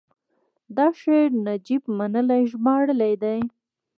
دا 0.75 0.87
شعر 1.01 1.29
نجیب 1.47 1.83
منلي 1.97 2.41
ژباړلی 2.51 3.13
دی: 3.23 3.39